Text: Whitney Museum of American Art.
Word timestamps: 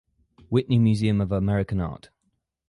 Whitney 0.49 0.79
Museum 0.79 1.21
of 1.21 1.31
American 1.31 1.79
Art. 1.79 2.09